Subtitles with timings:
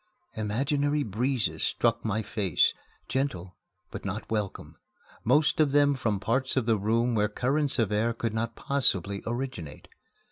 [0.35, 2.73] Imaginary breezes struck my face,
[3.07, 3.55] gentle,
[3.91, 4.77] but not welcome,
[5.23, 9.21] most of them from parts of the room where currents of air could not possibly
[9.27, 9.87] originate.